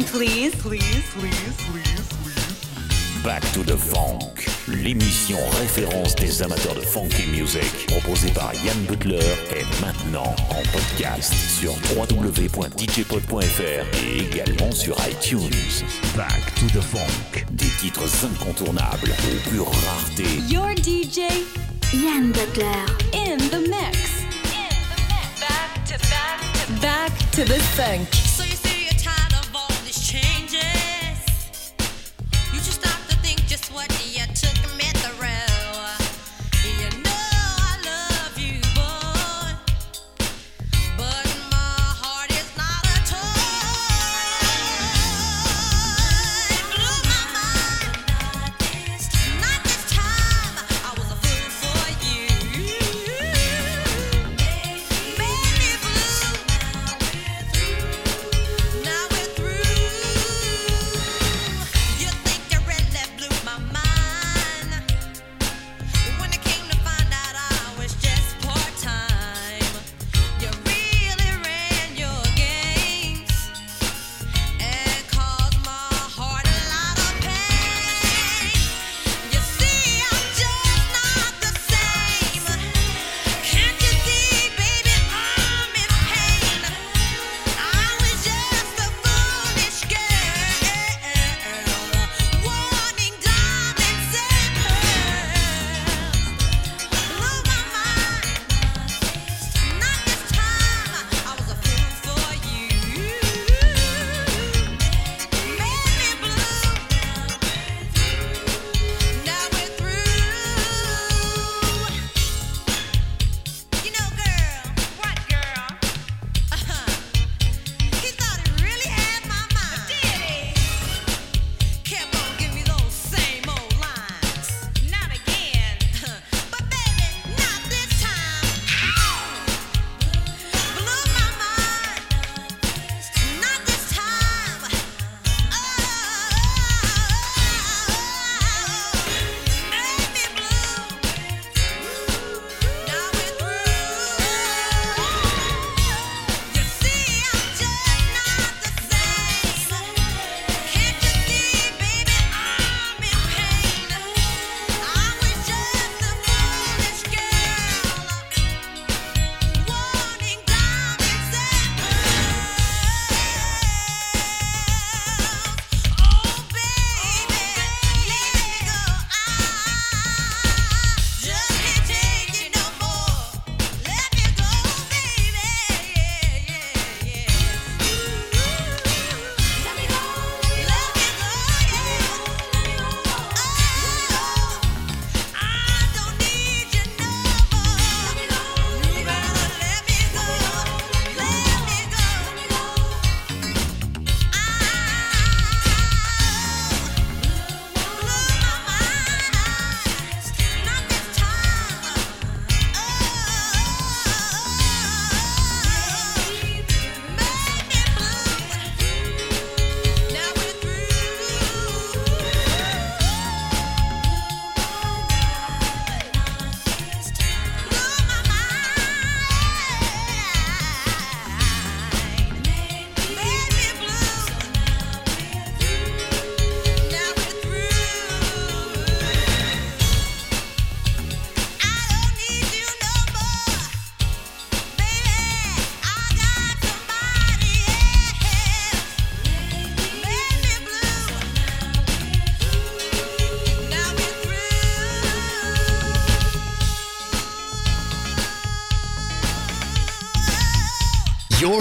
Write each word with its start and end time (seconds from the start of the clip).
Attention, 0.00 0.18
please. 0.18 0.54
Please, 0.56 1.02
please, 1.12 1.56
please, 1.66 2.08
please. 2.22 3.22
Back 3.22 3.42
to 3.52 3.62
the 3.62 3.76
Funk, 3.76 4.48
l'émission 4.68 5.38
référence 5.58 6.14
des 6.14 6.42
amateurs 6.42 6.74
de 6.74 6.80
funky 6.80 7.26
music, 7.26 7.86
proposée 7.86 8.30
par 8.30 8.52
Yann 8.64 8.78
Butler, 8.88 9.18
est 9.54 9.80
maintenant 9.82 10.34
en 10.48 10.62
podcast 10.72 11.34
sur 11.34 11.72
www.djpod.fr 11.94 13.44
et 13.62 14.18
également 14.18 14.72
sur 14.72 14.96
iTunes. 15.06 15.84
Back 16.16 16.54
to 16.54 16.66
the 16.68 16.82
Funk, 16.82 17.44
des 17.50 17.68
titres 17.78 18.08
incontournables 18.24 19.10
aux 19.10 19.50
pures 19.50 19.70
raretés. 19.86 20.40
Your 20.48 20.70
DJ, 20.76 21.44
Yann 21.92 22.32
Butler, 22.32 22.86
in 23.12 23.36
the 23.36 23.68
mix. 23.68 24.24
In 24.44 24.70
the 24.88 25.00
mix. 25.08 25.40
Back 25.40 25.84
to 25.84 25.98
back 26.08 26.40
to 26.54 26.72
back 26.80 27.12
to 27.32 27.44
the 27.44 27.60
funk. 27.76 28.08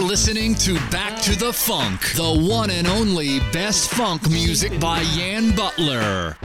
Listening 0.09 0.55
to 0.55 0.73
Back 0.89 1.21
to 1.21 1.37
the 1.37 1.53
Funk, 1.53 2.01
the 2.13 2.47
one 2.51 2.71
and 2.71 2.87
only 2.87 3.41
best 3.53 3.91
funk 3.91 4.27
music 4.27 4.79
by 4.79 5.01
Yann 5.01 5.55
Butler. 5.55 6.35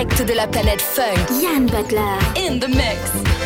Direct 0.00 0.26
de 0.26 0.34
la 0.34 0.46
planète 0.46 0.80
funk. 0.80 1.28
Yann 1.42 1.66
Butler. 1.66 2.18
In 2.34 2.58
the 2.58 2.68
mix. 2.68 3.39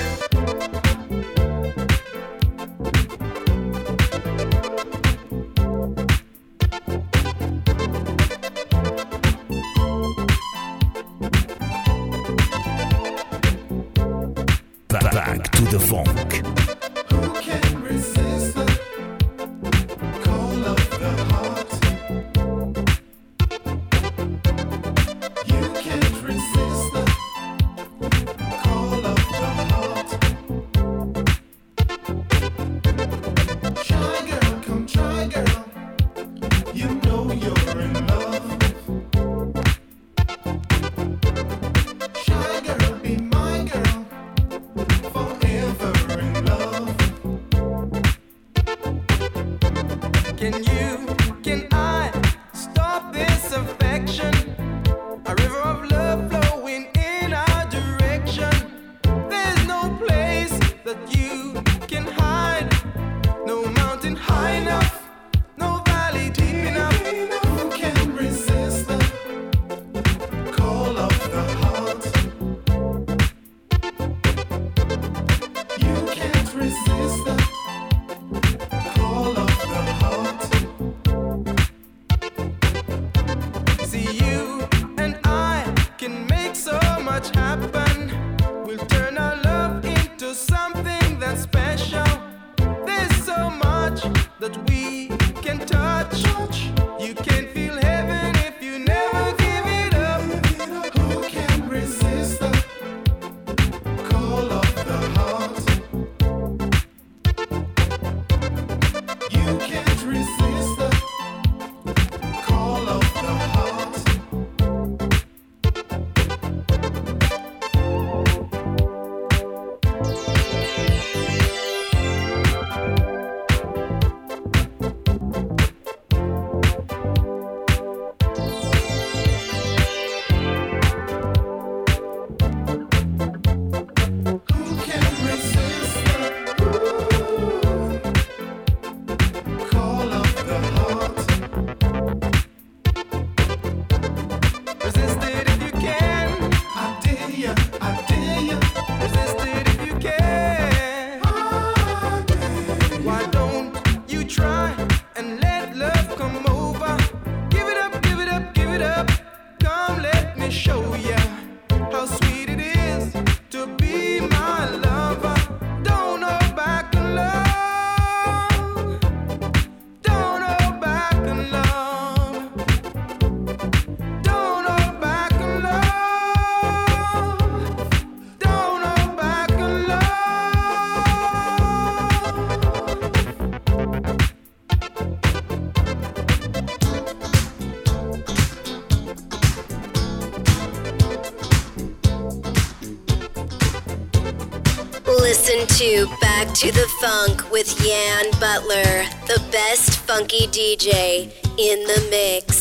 To 196.65 196.73
the 196.73 196.89
Funk 196.99 197.53
with 197.53 197.79
Yann 197.87 198.31
Butler, 198.41 199.05
the 199.27 199.39
best 199.53 199.99
funky 200.06 200.47
DJ 200.47 201.31
in 201.59 201.85
the 201.85 202.06
mix. 202.11 202.54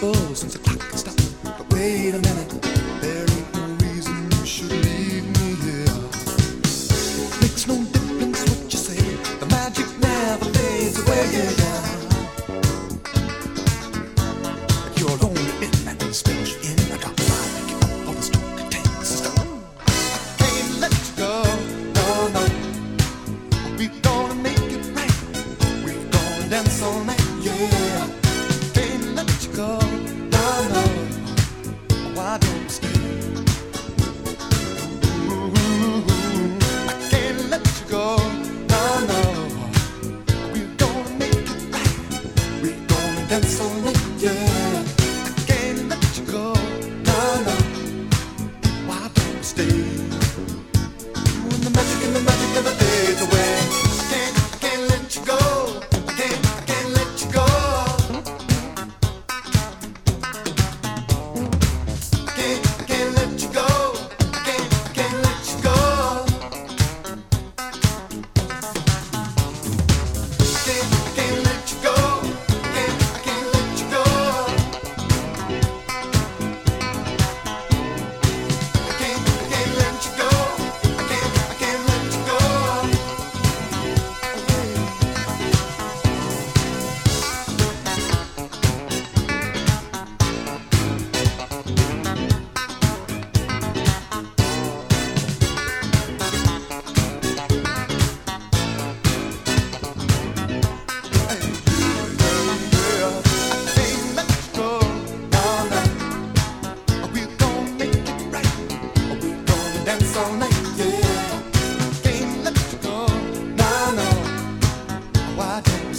simple 0.00 0.34
since 0.34 0.54
the 0.54 0.58
clock 0.60 0.82
stopped. 0.96 1.44
But 1.44 1.72
wait 1.74 2.14
a 2.14 2.18
minute. 2.18 2.69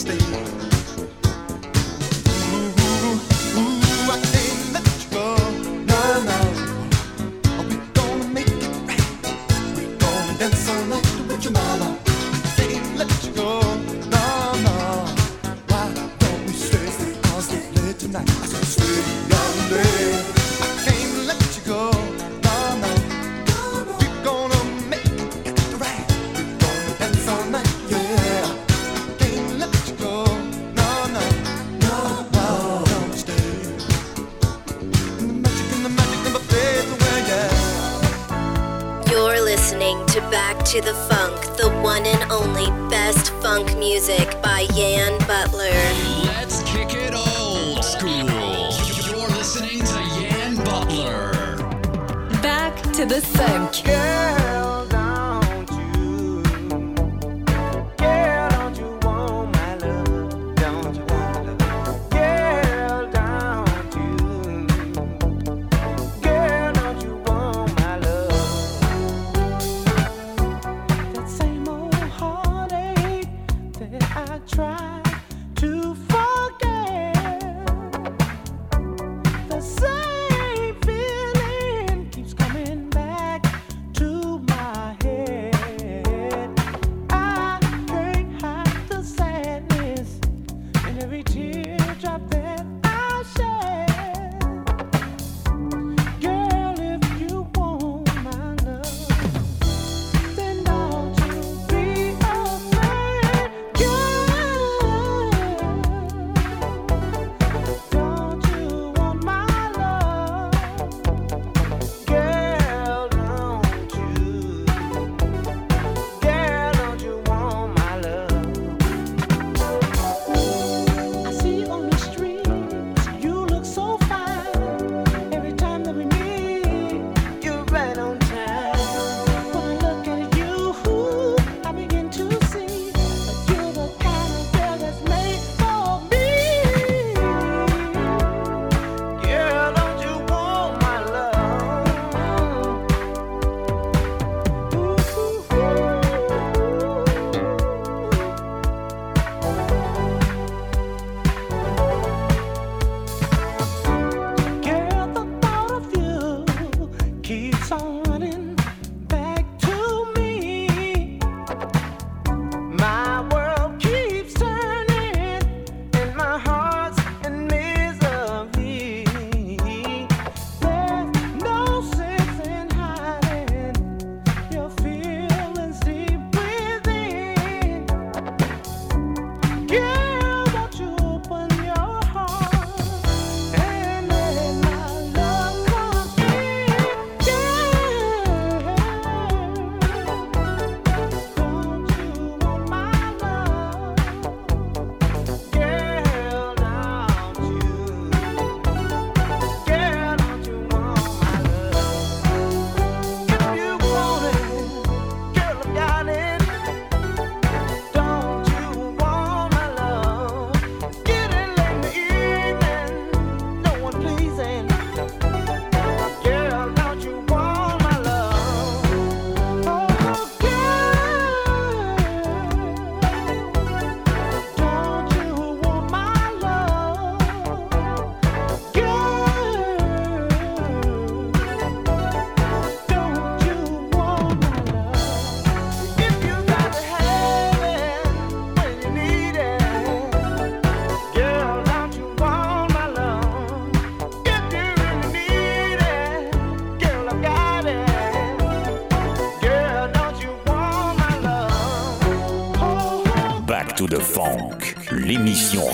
stay. 0.01 0.70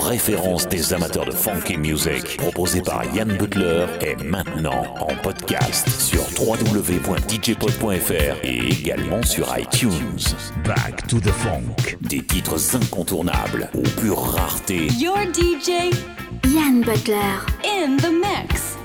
Référence 0.08 0.66
des 0.66 0.94
amateurs 0.94 1.26
de 1.26 1.30
funky 1.32 1.76
music, 1.76 2.38
proposé 2.38 2.80
par 2.80 3.04
Yann 3.14 3.36
Butler, 3.36 3.84
est 4.00 4.22
maintenant 4.24 4.94
en 5.00 5.14
podcast 5.22 5.86
sur 5.88 6.22
www.djpod.fr 6.40 8.36
et 8.42 8.68
également 8.68 9.22
sur 9.22 9.46
iTunes. 9.58 10.18
Back 10.64 11.06
to 11.08 11.20
the 11.20 11.30
Funk. 11.30 11.98
Des 12.00 12.22
titres 12.22 12.74
incontournables 12.74 13.68
aux 13.74 14.00
pures 14.00 14.22
raretés. 14.22 14.88
Your 14.98 15.18
DJ, 15.34 15.92
Yann 16.46 16.80
Butler. 16.80 17.44
In 17.64 17.98
the 17.98 18.10
mix. 18.10 18.77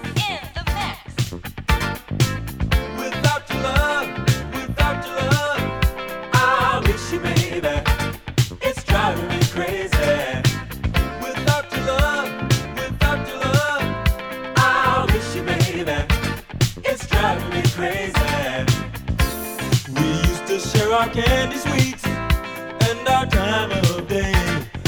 candy 21.13 21.57
sweets 21.57 22.03
and 22.07 23.07
our 23.07 23.27
time 23.27 23.71
of 23.71 24.07
day. 24.07 24.33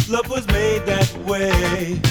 Love 0.09 0.27
was 0.27 0.47
made 0.47 0.83
that 0.87 1.15
way. 1.19 2.01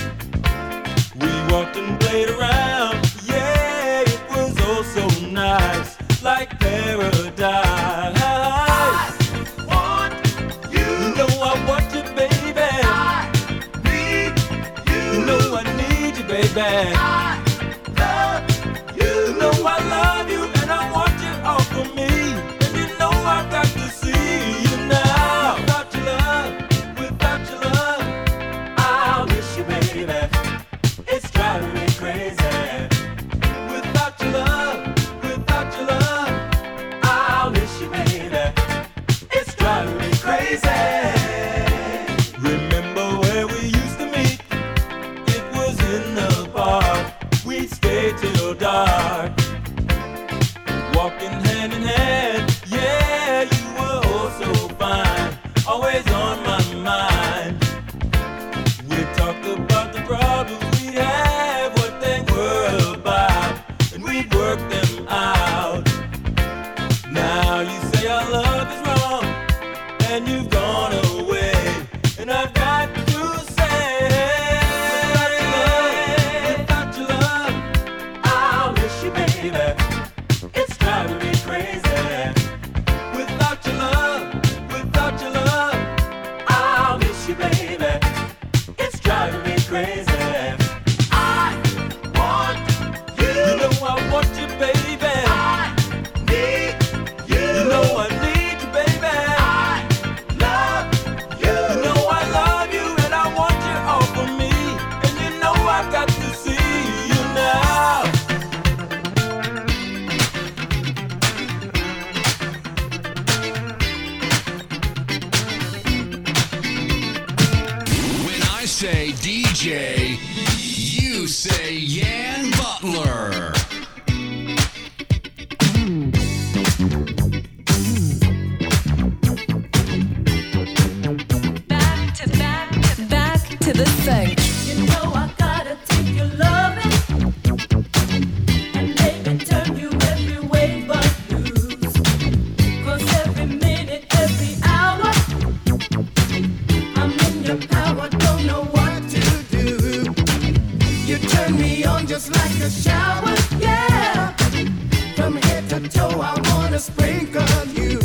sprinkle 156.85 157.67
you. 157.69 157.99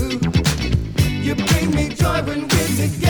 You 1.25 1.35
bring 1.35 1.75
me 1.75 1.89
joy 1.89 2.21
when 2.23 2.47
we're 2.47 2.75
together. 2.77 3.08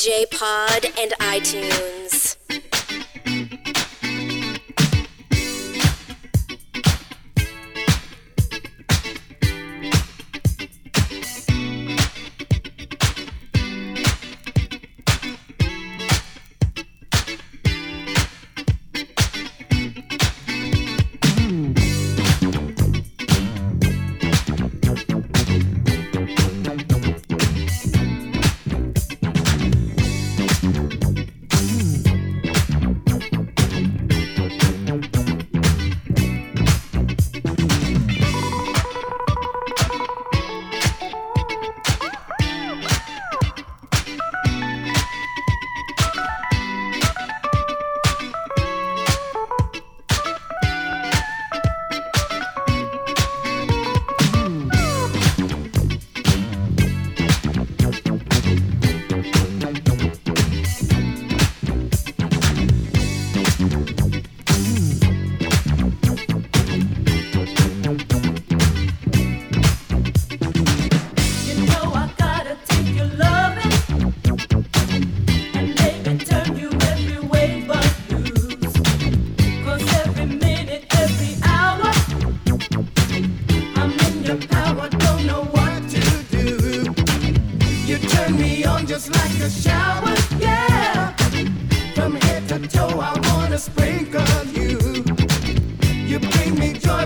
DJ 0.00 0.24
Pod 0.30 0.86
and 0.98 1.12
iTunes. 1.20 1.99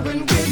Me 0.05 0.27
joy 0.27 0.44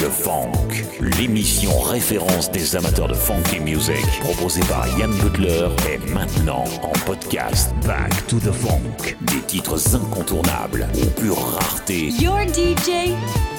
The 0.00 0.08
Funk, 0.08 0.82
l'émission 1.18 1.78
référence 1.78 2.50
des 2.50 2.74
amateurs 2.74 3.06
de 3.08 3.12
funky 3.12 3.60
music, 3.60 4.02
proposée 4.20 4.62
par 4.62 4.88
Yann 4.98 5.12
Butler, 5.18 5.68
est 5.90 5.98
maintenant 6.14 6.64
en 6.82 6.92
podcast. 7.04 7.74
Back 7.86 8.26
to 8.26 8.38
the 8.38 8.50
Funk, 8.50 9.14
des 9.20 9.42
titres 9.46 9.94
incontournables 9.94 10.88
aux 10.94 11.20
pures 11.20 11.36
raretés. 11.36 12.08
Your 12.18 12.38
DJ. 12.48 13.10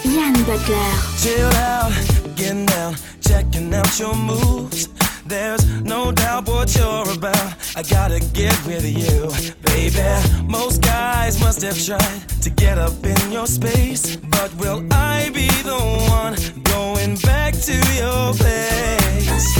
Yann 0.04 0.34
Butler. 0.48 0.92
Chill 1.20 1.46
out, 1.46 1.94
getting 2.36 2.66
down, 2.66 2.96
checking 3.22 3.72
out 3.76 4.00
your 4.00 4.16
moves. 4.16 4.90
There's 5.32 5.66
no 5.82 6.12
doubt 6.12 6.50
what 6.50 6.76
you're 6.76 7.10
about. 7.10 7.54
I 7.78 7.84
gotta 7.84 8.20
get 8.34 8.54
with 8.66 8.84
you, 8.84 9.32
baby. 9.64 10.04
Most 10.46 10.82
guys 10.82 11.40
must 11.40 11.62
have 11.62 11.82
tried 11.82 12.28
to 12.42 12.50
get 12.50 12.78
up 12.78 12.92
in 13.02 13.32
your 13.32 13.48
space. 13.48 14.18
But 14.18 14.54
will 14.56 14.86
I 14.92 15.30
be 15.30 15.48
the 15.64 15.80
one 16.12 16.36
going 16.64 17.16
back 17.20 17.54
to 17.54 17.74
your 17.96 18.34
place? 18.34 19.56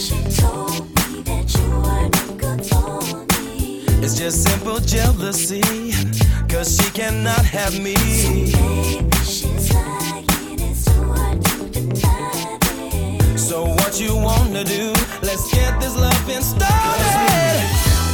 She 0.00 0.16
told 0.40 0.88
me 0.96 1.20
that 1.28 1.46
you 1.58 1.68
are 1.92 2.08
good 2.38 2.64
for 2.64 3.26
me. 3.42 3.84
It's 4.02 4.16
just 4.18 4.48
simple 4.48 4.80
jealousy, 4.80 5.60
cause 6.48 6.74
she 6.74 6.90
cannot 6.92 7.44
have 7.44 7.78
me. 7.78 7.96
So 9.24 9.55
you 14.00 14.16
wanna 14.16 14.62
do? 14.62 14.92
Let's 15.22 15.50
get 15.54 15.80
this 15.80 15.96
loving 15.96 16.42
started. 16.42 17.62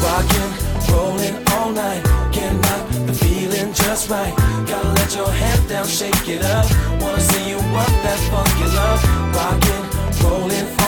Rockin', 0.04 0.52
rollin' 0.92 1.42
all 1.52 1.70
night. 1.70 2.02
Cannot 2.32 3.06
the 3.06 3.12
feeling 3.12 3.72
just 3.72 4.08
right. 4.08 4.34
Gotta 4.66 4.88
let 4.88 5.14
your 5.16 5.30
head 5.30 5.68
down, 5.68 5.86
shake 5.86 6.28
it 6.28 6.42
up. 6.44 6.66
Wanna 7.00 7.20
see 7.20 7.48
you 7.48 7.56
work 7.56 7.94
that 8.04 8.18
funky 8.30 8.66
love. 8.76 9.02
Rockin', 9.34 9.84
rollin' 10.22 10.81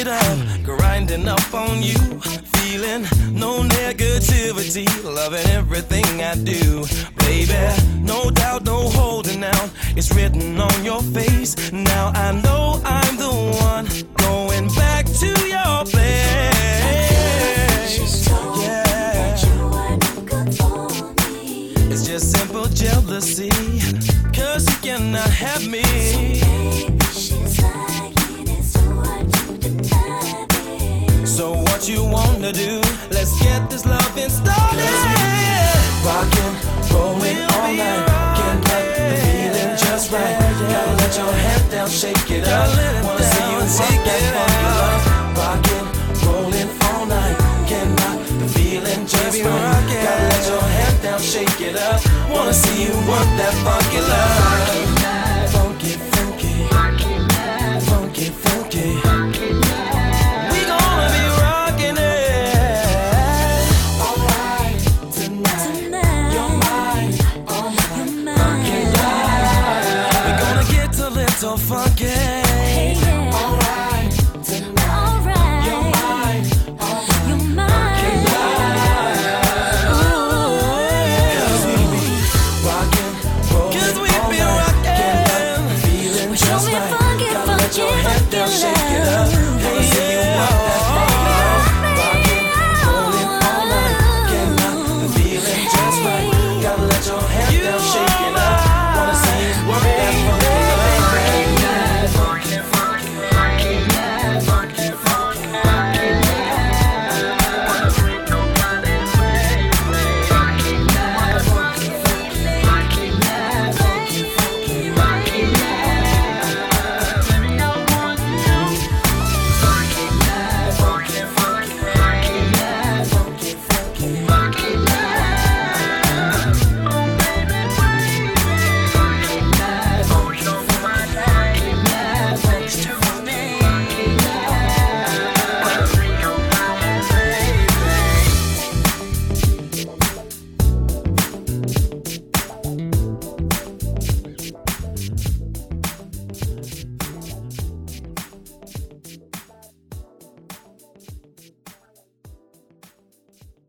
it 0.00 0.08
up, 0.08 0.38
grinding 0.64 1.28
up 1.28 1.54
on 1.54 1.82
you. 1.82 1.98
Feeling 2.56 3.02
no 3.32 3.62
negativity, 3.62 4.86
loving 5.04 5.46
everything 5.48 6.22
I 6.22 6.34
do. 6.36 6.84
Baby, 7.18 7.54
no 8.00 8.30
doubt, 8.30 8.64
no 8.64 8.88
holding 8.88 9.44
out. 9.44 9.70
It's 9.96 10.10
written 10.14 10.58
on 10.58 10.84
your 10.84 11.02
face. 11.02 11.72
Now 11.72 12.12
I 12.14 12.32
know 12.40 12.80
I'm 12.84 13.16
the 13.16 13.34
one 13.68 13.86
going 14.14 14.68
back 14.74 15.04
to 15.22 15.26
your 15.26 15.84
place. 15.84 16.38
Yeah. 18.62 19.34
It's 21.90 22.06
just 22.06 22.32
simple 22.36 22.66
jealousy, 22.68 23.50
cause 24.32 24.66
you 24.70 24.76
cannot 24.82 25.28
have 25.28 25.66
me. 25.68 26.39
So 31.30 31.52
what 31.52 31.88
you 31.88 32.04
wanna 32.04 32.52
do? 32.52 32.80
Let's 33.08 33.40
get 33.40 33.70
this 33.70 33.86
loving 33.86 34.28
started. 34.28 34.82
Rockin', 36.04 36.56
rollin' 36.90 37.38
all 37.54 37.72
night. 37.72 38.04
Can't 38.36 38.60
let 38.68 38.86
the 38.98 39.16
feeling 39.24 39.76
just 39.78 40.10
right. 40.10 40.36
Gotta 40.68 40.92
let 41.00 41.16
your 41.16 41.32
head 41.32 41.70
down, 41.70 41.88
shake 41.88 42.30
it 42.32 42.48
up. 42.48 42.68
Wanna 43.04 43.22
see 43.22 43.46
you 43.52 43.60
rock 43.62 43.96
that 44.04 44.22
funky 44.34 44.70
love. 44.74 45.02
Rockin', 45.38 45.88
rollin' 46.26 46.70
all 46.90 47.06
night. 47.06 47.36
Can't 47.68 47.90
knock 48.00 48.18
the 48.40 48.48
feeling 48.48 49.06
just 49.06 49.40
right. 49.40 49.86
Gotta 50.04 50.24
let 50.30 50.46
your 50.48 50.62
head 50.76 51.02
down, 51.02 51.20
shake 51.20 51.60
it 51.60 51.76
up. 51.76 52.00
Wanna 52.28 52.52
see 52.52 52.82
you 52.82 52.92
work 53.08 53.30
that 53.38 53.54
funky 53.64 54.00
love. 54.00 54.99